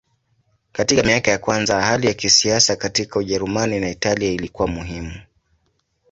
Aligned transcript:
Katika 0.71 1.03
miaka 1.03 1.31
ya 1.31 1.37
kwanza 1.37 1.81
hali 1.81 2.07
ya 2.07 2.13
kisiasa 2.13 2.75
katika 2.75 3.19
Ujerumani 3.19 3.79
na 3.79 3.89
Italia 3.89 4.31
ilikuwa 4.31 4.67
muhimu. 4.67 5.13